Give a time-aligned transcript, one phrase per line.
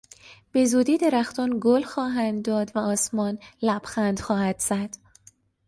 [0.51, 4.95] به زودی درختان گل خواهند داد و آسمان لبخند خواهد زد.